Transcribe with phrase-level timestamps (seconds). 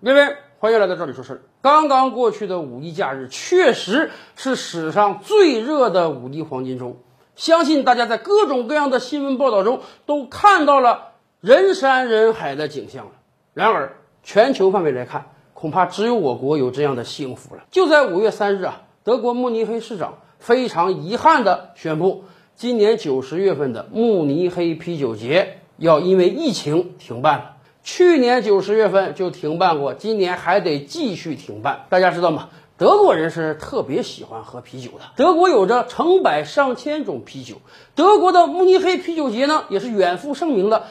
[0.00, 1.40] 各位，欢迎来到这里说事儿。
[1.60, 6.98] 刚刚过去的五一假日，确实是史上最热的五一黄金周。
[7.34, 13.10] 相信大家在各种各样的新闻报道中都看到了人山人海的景象了。
[13.54, 17.64] 然而，全球范围来看，恐怕只有我国有这样的幸福了。
[17.72, 22.22] 就在五月三日啊，德国慕尼黑市长非常遗憾地宣布，
[22.54, 27.56] 今年九十月份的慕尼黑啤酒节要因为疫情停办了。
[27.90, 31.86] 去年九十月份就停办过，今年还得继续停办。
[31.88, 32.50] 大家知道吗？
[32.76, 35.04] 德国人是特别喜欢喝啤酒的。
[35.16, 37.54] 德国有着成百上千种啤酒，
[37.94, 40.84] 德国的慕尼黑啤酒节呢也是远赴盛名的，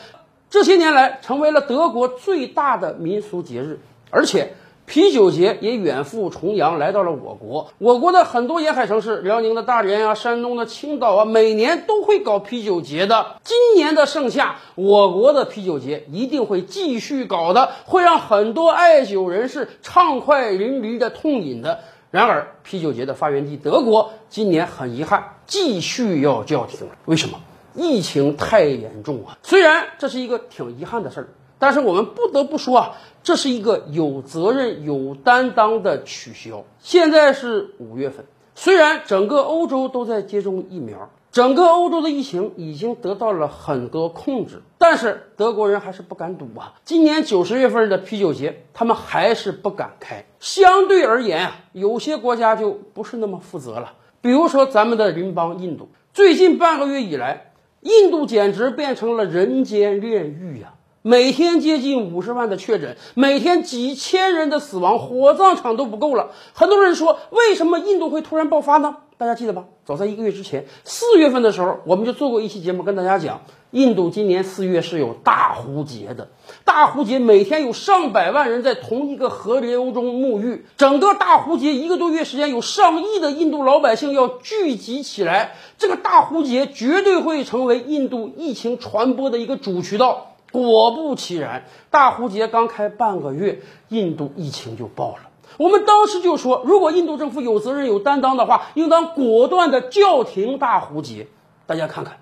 [0.49, 3.79] 这些年来成为了德国最大的民俗节日，
[4.09, 4.55] 而且。
[4.87, 13.35] 啤酒节也远赴重洋来到了我国，我国的很多沿海城市，辽宁的大连啊，山东的青岛啊，每年都会搞啤酒节的。
[13.43, 21.81] 今年的盛夏，我国的啤酒节一定会继续搞的，会让很多爱酒人士畅快淋漓的痛饮的。
[22.09, 26.93] 然而，啤酒节的发源地德国今年很遗憾，继续要叫停了。
[27.03, 27.41] 为什么？
[27.75, 29.37] 疫情太严重啊！
[29.43, 31.27] 虽然这是一个挺遗憾的事儿。
[31.59, 36.63] 但是我们不得不说啊，这是一个有责任、有担当的取消。
[36.79, 46.73] 现在是五月份，虽然整个欧洲都在接种疫苗，整个欧洲的疫情已经得到了很多控制，但是德国人还是不敢赌啊。
[46.85, 50.25] 今年九十月份的啤酒节，他们还是不敢开。
[50.39, 53.93] 相对而言啊，有些国家就不是那么负责了。
[54.21, 60.73] 比如说咱们的邻邦印度，最近半个月以来，印度简直变成了人间炼狱呀。
[61.07, 66.31] 每天接近五十万的确诊，每天几千人的死亡，火葬场都不够了。
[66.51, 68.97] 很多人说，为什么印度会突然爆发呢？
[69.17, 69.63] 大家记得吧？
[69.85, 76.27] 早在一个月之前，四月份的时候，我们就做过一期节目，跟大家讲，印度今年四月是有大壶节的。
[76.65, 85.55] 大壶节每天有上百万人在同一个河流中沐浴，整个大壶节一个多月时间，有上亿的印度老百姓要聚集起来。
[85.77, 90.33] 这个大壶节绝对会成为印度疫情传播的一个主渠道。
[90.51, 95.29] 果不其然，大壶节刚开半个月，印度疫情就爆了。
[95.57, 101.27] 我们当时就说，如果印度政府有责任、有担当的话，应当果断的叫停大壶节。
[101.65, 102.17] 大家看看，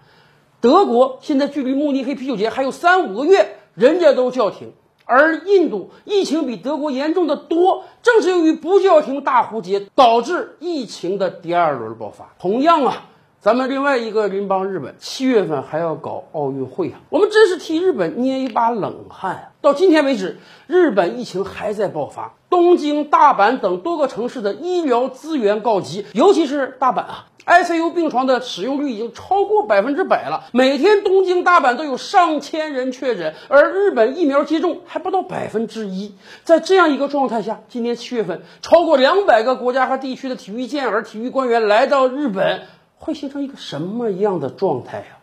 [0.62, 4.74] 德国现在距离慕尼黑啤酒节还有三五个月，人家都叫停，
[5.06, 7.84] 而印度疫情比德国严重的多。
[8.02, 12.34] 正是由于不叫停大壶节，导致疫情的第二轮爆发。
[12.40, 13.10] 同样啊。
[13.46, 16.98] 咱们另外一个邻邦日本，七月份还要搞奥运会啊！
[17.12, 19.44] 我们真是替日本捏一把冷汗啊！
[19.62, 36.16] 到今天为止，日本疫情还在爆发，东京、大阪等多个城市的医疗资源告急，尤其是大阪啊，ICU 病床的使用率已经超过百分之百了，每天东京、大阪都有上千人确诊，而日本疫苗接种还不到百分之一。
[36.44, 42.64] 在这样一个状态下，今年七月份，超过两百个国家和地区的体育健儿、体育官员来到日本。
[42.98, 45.18] 会形成一个什么样的状态呀？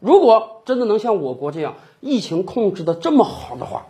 [0.00, 3.86] 如果真的能像我国这样疫情控制的这么好的话，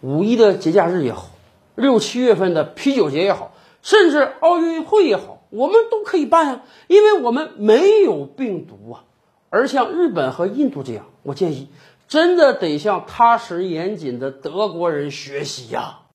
[0.00, 1.28] 五一的节假日也好，
[1.74, 9.04] 六七月份的啤酒节也好，甚至奥运会也好，我们都可以办啊，因为我们没有病毒啊。
[9.50, 11.68] 而像日本和印度这样，我建议
[12.06, 16.00] 真的得向踏实严谨的德国人学习呀。